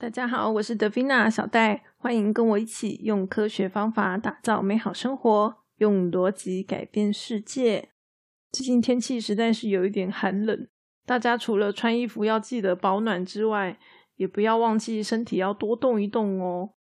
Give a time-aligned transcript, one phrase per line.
[0.00, 7.88] 大家好，我是德菲娜小戴，欢迎跟我一起用科学方法打造美好生活，用逻辑改变世界。
[8.52, 10.68] 最近天气实在是有一点寒冷，
[11.04, 13.76] 大家除了穿衣服要记得保暖之外，
[14.14, 16.74] 也不要忘记身体要多动一动哦。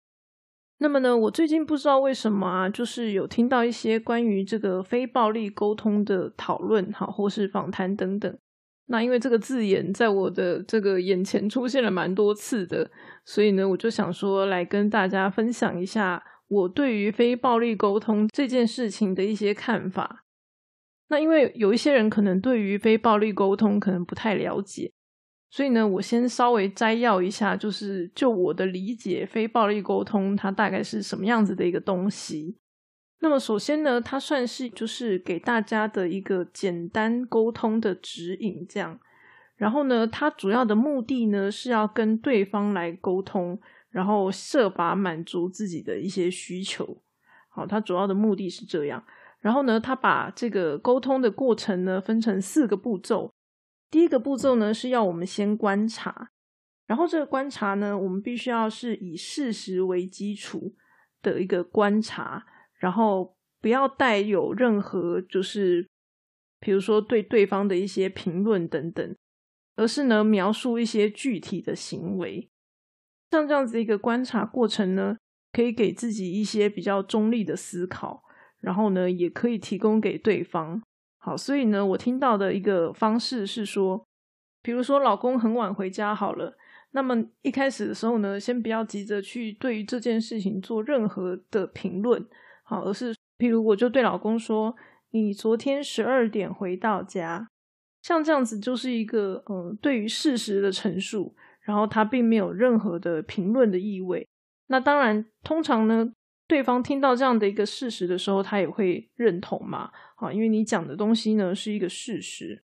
[0.79, 8.37] 那么呢，我最近不知道为什么啊，就是有听到一些关于这个非暴力沟通的讨论，哈，或是访谈等等。
[8.87, 12.91] 那因为这个字眼在我的这个眼前出现了蛮多次的，
[13.25, 20.25] 所以呢，我就想说来跟大家分享一下我对于非暴力沟通这件事情的一些看法。
[21.09, 24.93] 那因为有一些人可能对于非暴力沟通可能不太了解，
[25.51, 32.59] 所以呢，我先稍微摘要一下，就是就我的理解，非暴力沟通它大概是什么样子的一个东西。
[33.21, 39.01] 那么首先呢，它算是就是给大家的一个简单沟通的指引，这样。
[39.57, 43.59] 然后呢，它主要的目的呢是要跟对方来沟通，
[43.91, 47.01] 然后设法满足自己的一些需求。
[47.49, 49.03] 好，它主要的目的是这样。
[49.41, 53.33] 然后呢，它把这个沟通的过程呢分成四个步骤。
[53.91, 56.31] 第一个步骤呢是要我们先观察，
[56.87, 60.75] 然后这个观察呢，我们必须要是以事实为基础
[61.23, 62.45] 的一个观察。
[62.85, 65.89] 然后不要带有任何就是，
[66.61, 69.17] 比如说对对方的一些评论等等，
[69.75, 72.51] 而是呢描述一些具体的行为。
[73.31, 75.17] 像这样子一个观察过程呢，
[75.51, 78.23] 可以给自己一些比较中立的思考，
[78.61, 80.83] 然后呢也可以提供给对方。
[81.17, 84.07] 好，所以呢我听到的一个方式是说，
[84.61, 86.55] 比如说老公很晚回家好了，
[86.91, 92.29] 那么一开始的时候呢，先不要急着去对于这件事情做任何的评论。
[92.65, 94.75] 好，而是譬如我就对老公说
[95.13, 97.49] ：“你昨天十二点回到家。”
[98.03, 104.29] 像这样子就是一个嗯，对于事实的陈述，然后他并没有任何的评论的意味。
[104.67, 106.13] 那当然，通常呢，
[106.47, 109.91] 对方听到这样的一个事实的时候，他也会认同嘛。
[110.17, 112.63] 好，因为你讲的东西呢是一个事实，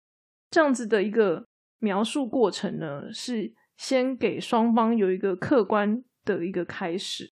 [0.50, 1.44] 这样子的一个
[1.80, 7.33] 描述过程呢，是先给双方有一个客观的一个开始。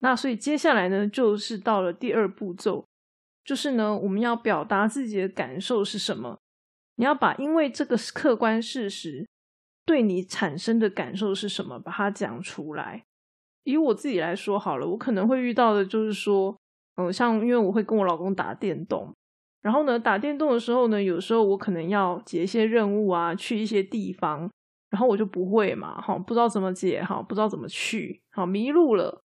[0.00, 2.84] 那所以接下来呢，就是到了第二步骤，
[3.44, 6.38] 就是呢，我们要表达自己的感受是什么。
[6.96, 9.26] 你要把因为这个客观事实
[9.86, 13.04] 对你产生的感受是什么，把它讲出来。
[13.64, 16.56] 以我自己来说好了，我可能会遇到的就是说，
[16.96, 19.14] 嗯，像因为我会跟我老公打电动，
[19.60, 24.50] 然后呢，打电动的时候呢，有时候我可能要解一些任务啊，去一些地方，
[24.88, 29.22] 然后我就不会嘛，哈，不知道怎么解，哈，不知道怎么去，好迷路了。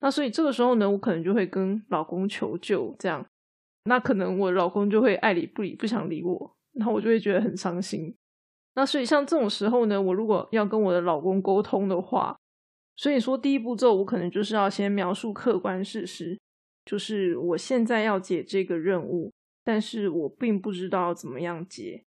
[0.00, 3.24] 那所以这个时候呢，我可能就会跟老公求救，这样，
[3.84, 8.16] 那可能我老公就会爱理不理，不想理我，然后我就会觉得很伤心。
[8.74, 12.36] 那所以像这种时候呢，我如果要跟我的老公沟通的话，
[12.96, 16.38] 所以说第一步骤我可能就是要先描述客观事实，
[16.84, 19.32] 就是我现在要解这个任务，
[19.64, 22.04] 但是我并不知道怎么样解。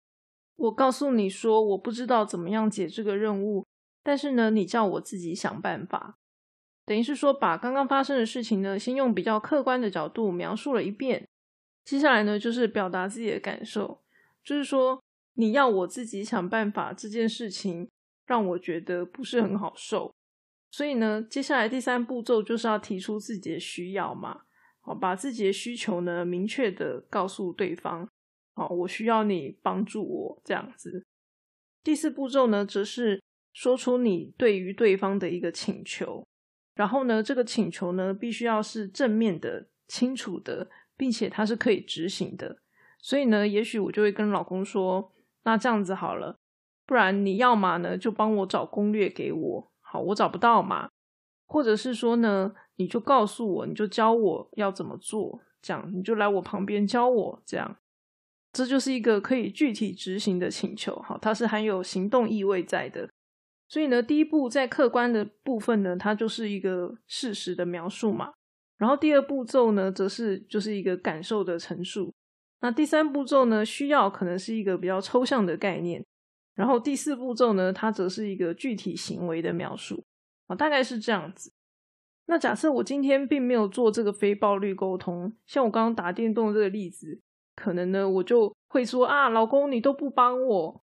[0.56, 3.66] 我告诉你说我不知道怎么样解这个任务，
[4.04, 6.18] 但是呢，你叫我自己想办法。
[6.86, 11.26] 等于是说，把刚刚发生的事情呢，先用比较客观的角度描述了一遍。
[11.86, 14.02] 接下来呢，就是表达自己的感受，
[14.44, 15.02] 就是说
[15.36, 17.90] 你要我自己想办法，这件事情
[18.26, 20.14] 让我觉得不是很好受。
[20.72, 24.42] 所以呢，接下来第三步骤就是要提出自己的需要嘛，
[24.82, 28.10] 好，把自己的需求呢明确的告诉对方，
[28.56, 31.06] 好，我需要你帮助我这样子。
[31.84, 33.22] 第四步骤呢，则是
[33.54, 36.26] 说出你对于对方的一个请求。
[36.76, 42.58] 然后呢，这个请求呢，必须要是正面的、清楚的，并且它是可以执行的。
[43.00, 45.12] 所以呢，也许我就会跟老公说
[45.44, 46.40] ：“那这样子好了，
[46.86, 49.72] 不然你要嘛呢，就帮我找攻略给我。
[49.82, 50.90] 好，我找不到嘛，
[51.46, 57.78] 或者是说呢，你就告诉我，你就教我要怎么做，这样你就来我旁边教我，这样，
[58.52, 60.96] 这就是一个可以具体执行的请求。
[61.02, 63.08] 好，它是含有行动意味在的。”
[63.74, 68.32] 所以呢，第一步在客观的部分呢，它就是一个事实的描述嘛。
[68.78, 72.14] 然后第二步骤呢，则是就是一个感受的陈述。
[72.62, 76.06] 那第三步骤呢，需要可能是一个比较抽象的概念。
[76.54, 80.04] 然后第四步骤呢，它则是一个具体行为的描述
[80.46, 81.52] 啊，大概是这样子。
[82.28, 87.20] 那假设我今天并没有做这个非暴力沟通，像我刚刚打电动这个例子，
[87.56, 90.83] 可能呢我就会说啊，老公你都不帮我。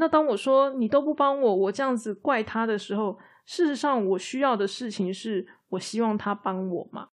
[0.00, 7.10] 那当我说你都不帮我，我这样子怪他的时候，事实上我需要的事情是我希望他帮我嘛。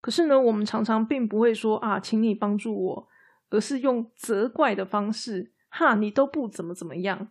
[0.00, 3.08] 可是呢，我们常常并不会说啊，请你帮助我，
[3.50, 7.28] 而是用责怪的方式，哈，你都不怎么怎么样。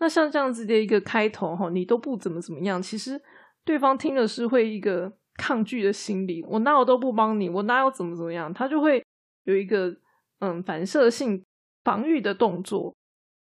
[0.00, 3.22] 那像这样子的一个开头哈，你都不怎么怎么样，其实
[3.64, 9.06] 对方听了是会一个抗拒的心理，我哪有都不帮你，我哪有怎么怎么样，他就会
[9.44, 9.96] 有一个
[10.40, 11.44] 嗯反射性
[11.84, 12.92] 防御的动作。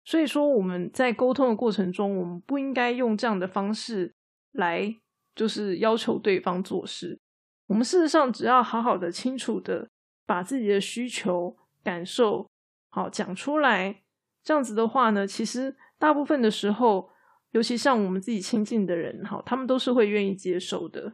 [0.05, 4.12] 所以说我们在沟通的过程中，我们不应该用这样的方式
[4.53, 4.97] 来
[5.35, 7.19] 就是要求对方做事。
[7.67, 9.89] 我们事实上只要好好的、清楚的
[10.27, 12.47] 把自己的需求、感受
[12.91, 14.03] 好讲出来，
[14.43, 17.11] 这样子的话呢，其实大部分的时候。
[17.55, 21.12] 尤其像我们自己亲近的人，哈，他们都是会愿意接受的。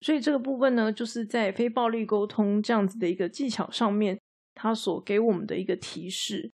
[0.00, 4.20] 所以这个部分呢，就是在非暴力沟通这样子的一个技巧上面，
[4.54, 6.52] 它所给我们的一个提示，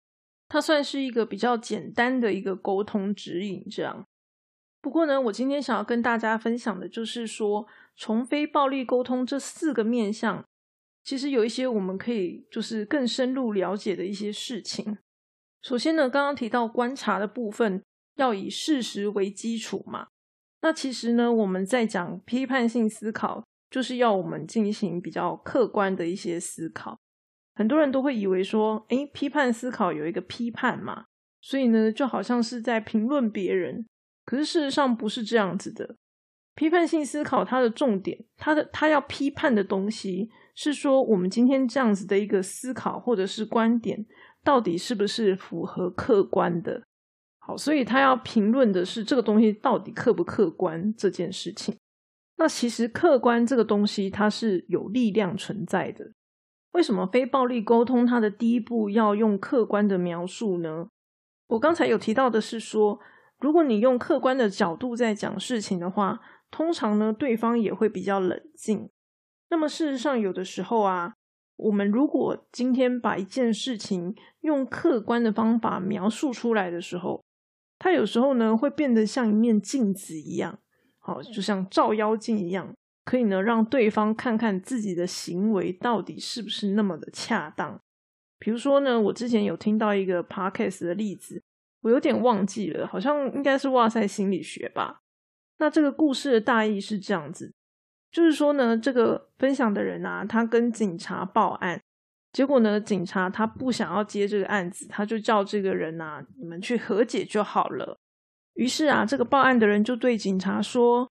[0.54, 3.66] 它算是一个比较简单的一个沟通指引。
[3.68, 4.06] 这样，
[4.80, 7.66] 不过呢，我今天想要跟大家分享的就是说，
[7.96, 10.44] 从非暴力沟通这四个面向，
[11.02, 14.96] 其实有一些我们可以就是更深入了解的一些事情。
[15.60, 17.82] 首先呢，刚刚提到观察的部分。
[18.16, 20.06] 要以事实为基础嘛？
[20.60, 26.96] 那其实呢，我们在讲批判性思考，就是要我们进行比较客观的一些思考。
[27.54, 31.04] 很多人都会以为说，诶，批判思考有一个批判嘛，
[31.40, 33.86] 所以呢，就好像是在评论别人。
[34.24, 35.96] 可是事实上不是这样子的。
[36.56, 44.06] 批判性思考它的重点，它的它要批判的东西，是说我们今天这样子的一个思考或者是观点，
[44.42, 46.82] 到底是不是符合客观的？
[47.38, 51.76] 好，所以他要评论的是这个东西到底客不客观这件事情。
[52.36, 56.04] 那其实客观这个东西它是有力量存在的。
[56.74, 60.88] 为什么非暴力沟通它的第一步要用客观的描述呢？
[61.46, 62.98] 我刚才有提到的是说，
[63.38, 68.90] 如果你用客观的角度在讲事情的话，通常呢对方也会比较冷静。
[69.50, 71.14] 那么事实上，有的时候啊，
[71.54, 77.22] 我们如果今天把一件事情用客观的方法描述出来的时候，
[77.78, 80.58] 它有时候呢会变得像一面镜子一样，
[80.98, 82.74] 好，就像照妖镜一样，
[83.04, 87.80] 可以呢让对方看看自己的行为到底是不是那么的恰当。
[88.38, 91.42] 比如说呢，我之前有听到一个 podcast 的例子，
[91.82, 95.00] 我有点忘记了，好像应该是哇塞心理学吧。
[95.58, 97.52] 那这个故事的大意是这样子，
[98.10, 101.80] 就是说呢，这个分享的人啊，他跟警察报案。
[102.32, 102.80] 结果呢？
[102.80, 107.96] 警察他不想要接这个案子，他就叫这个人呐，你们去和解就好了。
[108.54, 111.08] 于是啊，这个报案的人就对警察说：“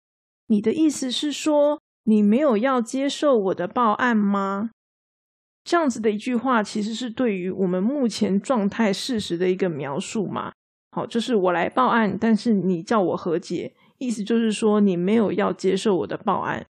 [0.49, 4.71] 你的意思是说，你没有要接受我的报案吗？”
[5.65, 10.53] 这样子的一句话，其实是对于我们目前状态事实的一个描述嘛。
[10.91, 16.67] 好，就是我来报案，但是你叫我和解，意思就是说你没有要接受我的报案。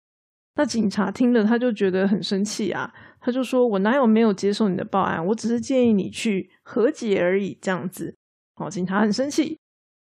[0.56, 2.92] 那警察听了，他就觉得很生气啊。
[3.20, 5.24] 他就说：“我哪有没有接受你的报案？
[5.26, 8.16] 我只是建议你去和解而已。”这样子，
[8.56, 9.58] 哦，警察很生气。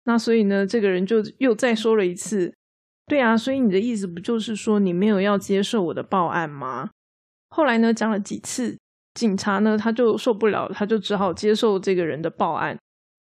[0.03, 2.53] 那所以呢，这个人就又再说了一次
[3.05, 6.91] ：“对啊，所以你的意思不就是说你没有要接受我的报案吗？”
[7.49, 8.77] 后来呢，讲了几次，
[9.13, 12.77] 警察呢他就受不了，他就只好接受这个人的报案。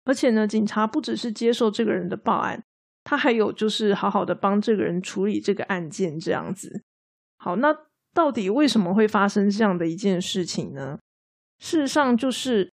[0.05, 2.63] 而且呢，警察不只是接受这个人的报案，
[3.05, 6.19] 他还有就是好好的帮这个人处理这个案件。
[6.19, 6.83] 这样子，
[7.39, 7.77] 好，那。
[8.13, 10.99] 到底为什么会发生这样的一件事情呢？
[11.61, 12.73] 事实上，就是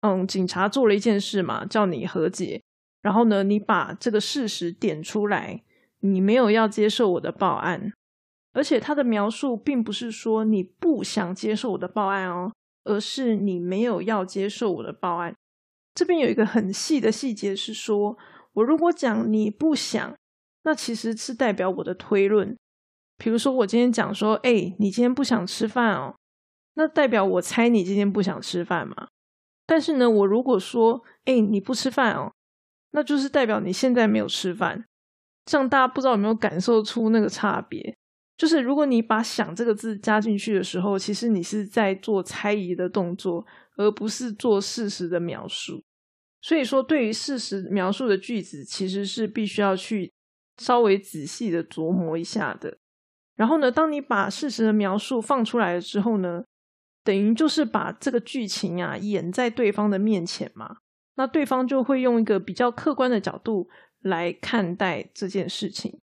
[0.00, 2.62] 嗯，警察做了一件事嘛，叫你和解。
[3.02, 5.62] 然后呢，你把这个事实点出来，
[6.00, 7.92] 你没有要接受我的报案，
[8.52, 12.52] 而且他的描述并不是说你不想接受我的报案哦，
[12.84, 15.34] 而是你没有要接受我的报案。
[15.94, 18.16] 这边有一个很细的细节是说，
[18.52, 20.14] 我如果讲你不想，
[20.62, 22.56] 那其实是代表我的推论。
[23.16, 26.14] 比如说，我今天讲说，哎，你今天不想吃饭哦，
[26.74, 29.08] 那代表我猜你今天不想吃饭嘛。
[29.66, 32.32] 但是呢，我如果说，哎，你不吃饭哦，
[32.92, 34.84] 那就是代表你现在没有吃饭。
[35.48, 37.96] 这样大家不知道有没有感受出那个差别？
[38.36, 43.46] 就是如果你把“想”这个字加进去的时候，其实你是在做猜疑的动作，
[43.78, 45.82] 而不是做事实的描述。
[46.42, 50.12] 所以说，对于事实描述的句子，其实是必须要去
[50.58, 52.76] 稍微仔细的琢磨一下的。
[53.34, 56.44] 然后呢，当你把事实的描述放出来了之后呢，
[57.02, 60.76] 等于就是把这个剧情啊演在对方的面前嘛，
[61.16, 63.68] 那对方就会用一个比较客观的角度
[64.00, 66.00] 来看待这件事情。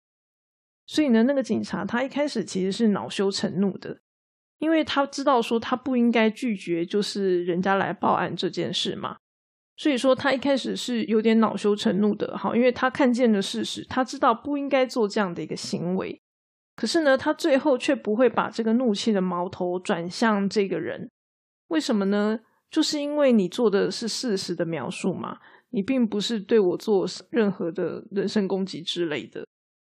[0.86, 4.00] 所以呢，那个警察他一开始其实是恼羞成怒的，
[4.58, 9.16] 因为他知道说他不应该拒绝就是人家来报案这件事嘛，
[9.76, 16.20] 所以说他一开始是有点恼羞成怒的，好，因为他看见了事实，他知道不应该做这样的一个行为。
[16.74, 21.10] 可是呢，他最后却不会把这个怒气的矛头转向这个人，
[21.66, 22.40] 为什么呢？
[22.70, 25.38] 就是因为你做的是事实的描述嘛，
[25.70, 29.46] 你并不是对我做任何的人身攻击之类的。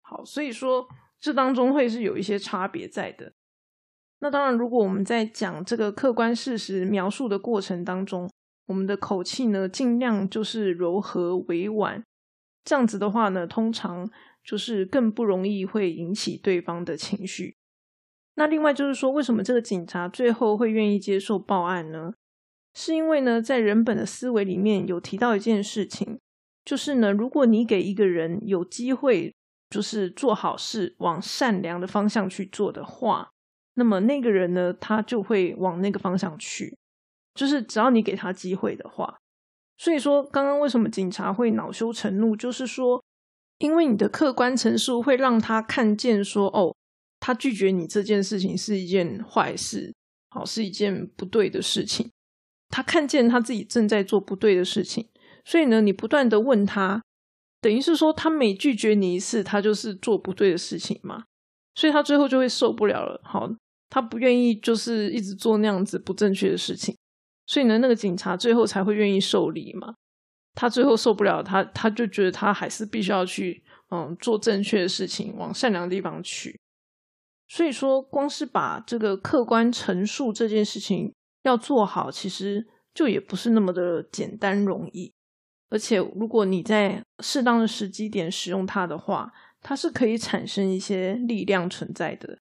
[0.02, 0.88] 好，所以说
[1.20, 3.34] 这当中会是有一些差别在的。
[4.20, 8.30] 那当然，如果我们在讲这个客观事实描述的过程当中，
[8.68, 12.04] 我们的口气呢，尽量就是柔和委婉，
[12.64, 14.10] 这样子的话呢，通常
[14.42, 17.58] 就是更不容易会引起对方的情绪。
[18.36, 22.14] 那另外就是说，为什么这个警察最后会愿意接受报案呢？
[22.74, 26.20] 是因为呢，在人本的思维里面有提到一件事情，
[26.66, 29.34] 就是呢，如果你给一个人有机会，
[29.70, 33.30] 就是做好事，往善良的方向去做的话，
[33.76, 36.76] 那么那个人呢，他就会往那个方向去。
[37.36, 39.18] 就是只要你给他机会的话，
[39.78, 43.04] 所以说刚刚为什么警察会恼羞成怒，就是说，
[43.58, 46.76] 因为你的客观陈述会让他看见说，哦，
[47.20, 49.92] 他拒绝你这件事情是一件坏事，
[50.30, 52.12] 好，是一件不对的事情。
[52.76, 55.08] 他看见他自己正在做不对的事情，
[55.46, 57.04] 所以呢，你不断的问他，
[57.62, 61.26] 等于是说他每拒绝你一次，他就是做不对的事情嘛，
[61.76, 63.22] 所以他最后就会受不了了。
[63.24, 63.48] 好，
[63.92, 66.98] 他不愿意就是一直做那样子不正确的事情，
[67.46, 69.94] 所以呢，那个警察最后才会愿意受理嘛。
[70.56, 76.60] 他最后受不了，他他就觉得他还是必须要去嗯做正确的事情，往善良的地方去。
[77.48, 81.14] 所以说，光是把这个客观陈述这件事情。
[81.44, 85.14] 要做好，其实就也不是那么的简单容易。
[85.70, 89.32] 而且，如果你在适当的时机点使用它的话，
[89.62, 92.38] 它是可以产生一些力量存在的。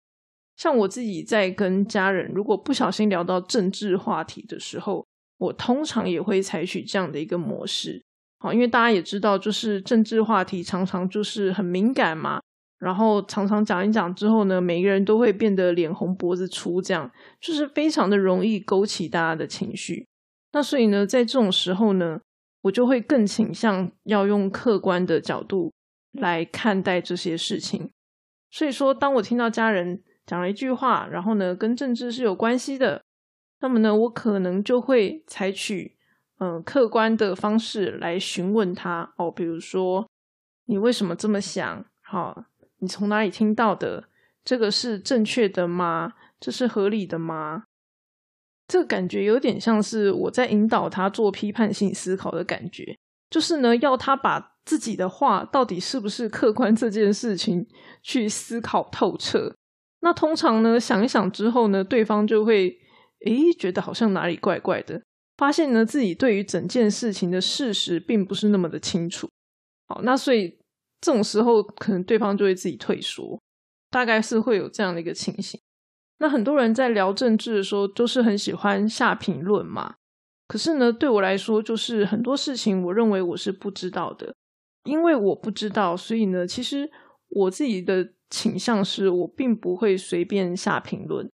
[0.56, 5.06] 像我自己在跟家人如果不小心聊到政治话题的时候，
[5.38, 8.04] 我通常也会采取这样的一个模式。
[8.38, 12.40] 好，因为大家也知道，就是政治话题常常就是很敏感嘛。
[12.82, 17.08] 然后常常讲一讲之后呢，每个人都会变得脸红脖子粗，这样
[17.40, 20.08] 就是非常的容易勾起大家的情绪。
[20.50, 22.20] 那所以呢，在这种时候呢，
[22.62, 25.72] 我就会更倾向要用客观的角度
[26.10, 27.92] 来看待这些事情。
[28.50, 33.04] 所以说，当我听到家人讲了一句话，然后呢，跟政治是有关系的，
[33.60, 35.96] 那么呢，我可能就会采取
[36.40, 40.08] 嗯客观的方式来询问他哦，比如说
[40.66, 41.86] 你为什么这么想？
[42.02, 42.46] 好。
[42.82, 44.08] 你从哪里听到的？
[44.44, 46.14] 这个是正确的吗？
[46.40, 47.66] 这是合理的吗？
[48.66, 52.98] 这个感觉有点像是我在引导他做批判性思考的感觉，
[53.30, 57.64] 就是呢，要他把自己的话到底是不是客观这件事情
[58.02, 59.54] 去思考透彻。
[60.00, 62.76] 那通常呢，想一想之后呢，对方就会
[63.24, 65.00] 诶觉得好像哪里怪怪的，
[65.36, 69.28] 发现呢自己对于整件事情的事实并不是那么的清楚。
[69.86, 70.60] 好，那所以。
[71.02, 73.38] 这种时候，可能对方就会自己退缩，
[73.90, 75.60] 大概是会有这样的一个情形。
[76.18, 79.96] 那很多人在聊政治的时候，都是很喜欢下评论嘛。
[80.46, 84.32] 可是呢，对我来说，就是很多事情，我认为我是不知道的，
[84.84, 86.88] 因为我不知道，所以呢，其实
[87.28, 91.28] 我自己的倾向是我并不会随便下评论，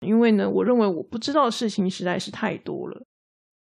[0.00, 3.04] 因为呢，我认为我不知道的事情实在是太多了。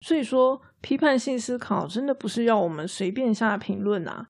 [0.00, 4.28] 所以说，批判性思考真的不是要我们随便下评论啊。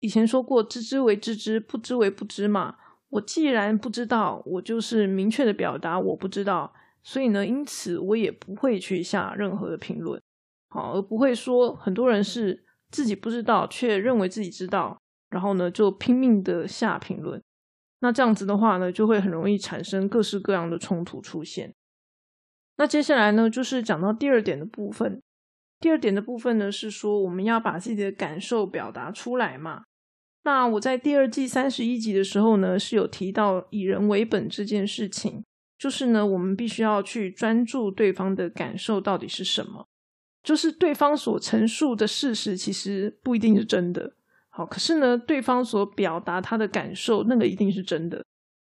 [0.00, 2.76] 以前说过，知之为知之，不知为不知嘛。
[3.08, 6.72] 我既然不知道，我就是明确的表达我不知道。
[7.02, 10.20] 所以呢，因此我也不会去下任何的评论，
[10.68, 15.00] 好，而不会说很多人是自己不知道，却认为自己知道，
[15.30, 17.40] 然后呢就拼命的下评论。
[18.00, 21.74] 那这样子的话呢，就会很容易产生各式各样的冲突出现。
[22.76, 25.22] 那接下来呢，就是讲到第二点的部分。
[25.78, 29.82] 第二点的部分呢，是说我们要把自己的感受表达出来嘛。
[30.44, 35.44] 那我在第二季三十一集的时候呢，是有提到以人为本这件事情，
[35.76, 39.86] 就是呢，我们必须要去专注对方的感受到底是什么，
[40.42, 44.14] 就是对方所陈述的事实其实不一定是真的。
[44.48, 48.24] 好，可是呢，对方所表达他的感受，那个一定是真的。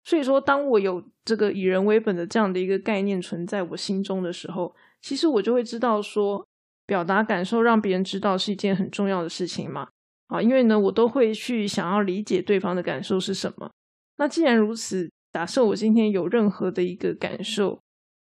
[0.05, 6.49] 所以说，当我有这个以人为本的这样的一个概念存在我心中的时候，其实我就会知道说。
[6.89, 9.89] 表达感受，让别人知道是一件很重要的事情嘛？
[10.29, 13.71] 啊，因为呢，我都会去想要理解对方的感受是什么。
[14.17, 17.79] 那既然如此，假设我今天有任何的一个感受，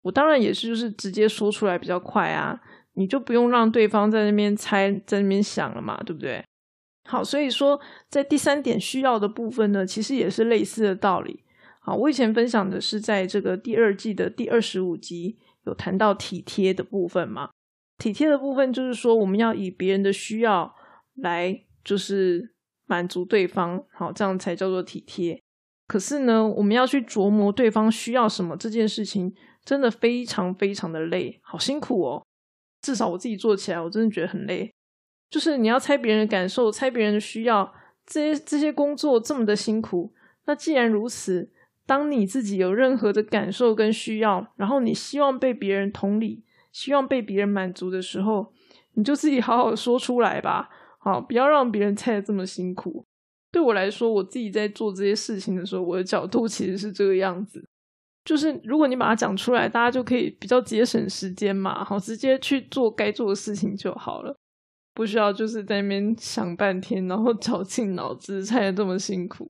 [0.01, 2.59] 我当然也是就是直接说出来比较快啊，
[2.93, 6.43] 你就不用让对方在那边猜，在那边想了嘛，对不对？
[7.07, 11.43] 好，所以说在第三点需要的部分呢，其实也是类似的道理。
[11.79, 17.51] 好，我以前分享的是在这个第二季的第二十五集有谈到体贴的部分嘛。
[17.97, 20.75] 体贴的部分就是说，我们要以别人的需要
[21.15, 22.53] 来，就是
[22.85, 25.41] 满足对方，好，这样才叫做体贴。
[25.87, 32.25] 可是呢，我们要去琢磨对方需要什么这件事情，真的非常非常的累，好辛苦哦。
[32.81, 34.71] 至少我自己做起来，我真的觉得很累。
[35.29, 37.73] 就是你要猜别人的感受，猜别人的需要，
[38.05, 40.13] 这些这些工作这么的辛苦，
[40.45, 41.51] 那既然如此，
[41.85, 46.43] 当你自己有任何的感受跟需要，然后你希望被别人同理，
[46.77, 48.53] 希望被别人满足的时候，
[48.93, 50.69] 你就自己好好说出来吧。
[51.01, 53.03] 好，不要让别人猜的这么辛苦。
[53.51, 57.67] 对我来说，我自己在做这些事情的时候，我的角度其实是这个样子。
[58.23, 64.37] 就是如果你把它讲出来，大家就可以比较节省时间嘛，好，直接去做该做的事情就好了，
[64.93, 69.49] 不需要就是在那边想半天，然后绞尽脑汁猜的这么辛苦。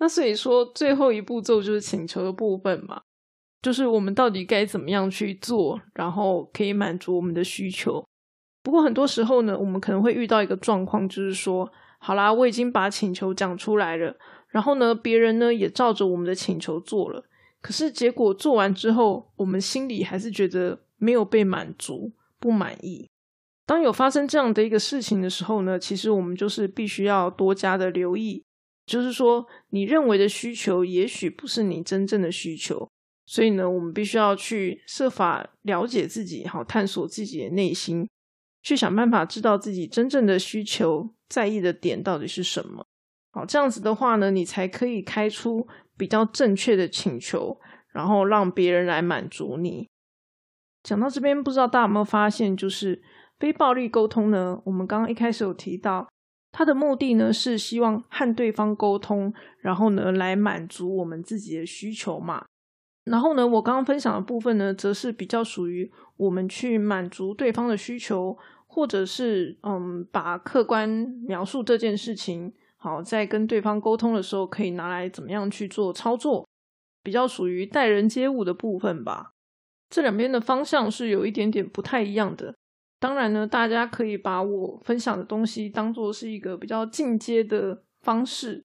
[0.00, 3.00] 那所以说，最后一步骤就是请求的部分嘛，
[3.60, 8.04] 就是我们到底该怎么样去做，然后可以满足我们的需求。
[8.62, 14.16] 不过很多时候呢，我们可能会遇到一个状况，就是说，好啦，我已经把请求讲出来了，
[14.48, 17.24] 然后呢，别人呢也照着我们的请求做了。
[17.60, 23.08] 可是结果做完之后，我们心里还是觉得没有被满足，不满意。
[23.66, 28.44] 当有发生这样的一个事情的时候呢，其实我们就是必须要多加的留意，
[28.86, 32.88] 就是说你认为的需求，也许不是你真正的需求。
[33.28, 38.08] 所以呢，我们必须要去设法了解自己，好探索自己的内心，
[38.62, 42.86] 去想办法知道自己真正的需求，在意的点到底是什么。
[43.30, 45.68] 好，这样子的话呢，你才可以开出。
[45.98, 47.58] 比较正确的请求，
[47.88, 49.88] 然后让别人来满足你。
[50.84, 53.02] 讲到这边，不知道大家有没有发现，就是
[53.40, 54.62] 非暴力沟通呢？
[54.64, 56.08] 我们刚刚一开始有提到，
[56.52, 62.46] 它的目的呢是希望和对方沟通，然后呢来满足我们自己的需求嘛。
[63.10, 68.36] 然后呢，我刚刚分享的部分呢，则是比较属于我们去满足对方的需求，
[68.66, 70.88] 或者是嗯，把客观
[71.26, 72.52] 描述这件事情。
[72.76, 76.46] 好，在跟对方沟通的时候，可以拿来怎么样去做操作？
[77.02, 79.32] 比较属于待人接物的部分吧。
[79.88, 82.54] 这两边的方向是有一点点不太一样的。
[83.00, 88.64] 当然呢，大家可以把我分享的东西当做是一个比较进阶的方式。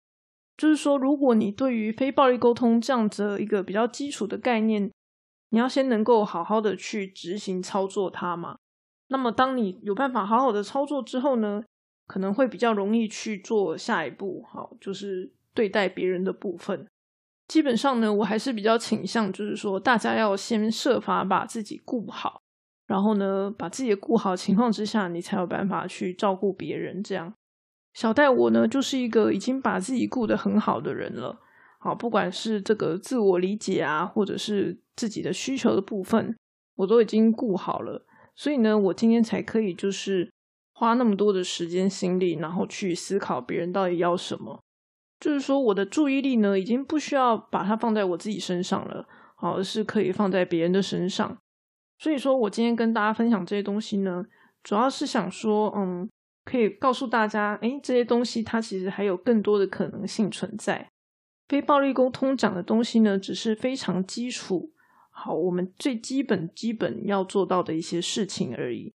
[0.57, 4.91] 就是说，如果你对于非暴力沟通这样子一个比较基础的概念，
[5.49, 8.57] 你要先能够好好的去执行操作它嘛。
[9.07, 11.63] 那么，当你有办法好好的操作之后呢？
[12.05, 16.85] 可能会比较容易去做下一步，好，就是对待别人的部分。
[17.47, 22.41] 基本上呢，我还是比较倾向，就是说大家要先设法把自己顾好，
[22.87, 27.01] 然后呢，把自己顾好情况之下，你才有办法去照顾别人。
[27.01, 27.33] 这样，
[27.93, 31.39] 小戴我呢，就是一个已经把自己顾得很好的人了。
[31.79, 36.35] 好，不管是这个自我理解啊，或者是自己的需求的部分，
[36.75, 38.05] 我都已经顾好了。
[38.35, 40.29] 所以呢，我今天才可以就是。
[40.75, 44.59] 花那么多的时间心力，然后去思考别人到底要什么，
[45.19, 51.37] 就是说我的注意力呢，已经不需要把它放在我自己身上了，好，而是可以放在别人的身上。
[51.99, 54.25] 所以说我今天跟大家分享这些东西呢，
[54.63, 56.09] 主要是想说，嗯，
[56.53, 60.87] 可以告诉大家，诶，这些东西它其实还有更多的可能性存在。
[61.47, 64.71] 非暴力沟通讲的东西呢，只是非常基础，
[65.09, 68.93] 好，我们最基本基本要做到的一些事情而已。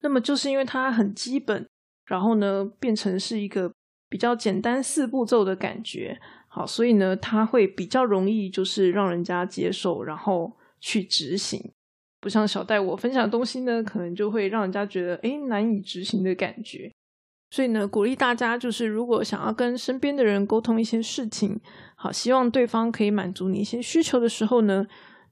[0.00, 1.64] 那么就是因为它很基本，
[2.06, 3.72] 然后呢变成是一个
[4.08, 11.72] 比较简单四步骤的感觉，好，所以呢它会比较容易就是让人家接受，然后去执行。
[12.24, 16.90] 不像小戴我分享的东西呢，可能就会让人家觉得诶难以执行的感觉。
[17.50, 21.60] 所以呢鼓励大家就是如果想要跟身边的人沟通一些事情，
[21.94, 24.86] 好，希望对方可以满足你一些需求的时候呢。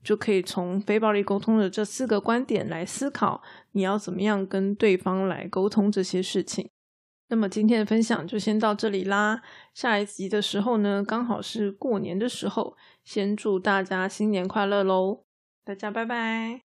[0.04, 6.68] 就可以从非暴力沟通的这四个观点来思考，你要怎么样跟对方来沟通这些事情。
[7.28, 9.42] 那么今天的分享就先到这里啦。
[9.72, 15.22] 下一集的时候呢，刚好是过年的时候，先祝大家新年快乐喽！
[15.64, 16.71] 大家拜拜。